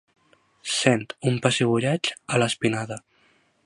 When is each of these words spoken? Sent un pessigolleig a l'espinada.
Sent 0.75 1.05
un 1.33 1.37
pessigolleig 1.45 2.13
a 2.37 2.43
l'espinada. 2.43 3.03